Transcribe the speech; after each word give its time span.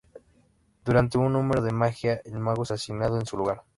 Durante 0.83 1.19
un 1.19 1.31
número 1.31 1.61
de 1.61 1.71
magia, 1.73 2.21
el 2.25 2.39
mago 2.39 2.63
es 2.63 2.71
asesinado 2.71 3.19
en 3.19 3.27
su 3.27 3.37
lugar. 3.37 3.61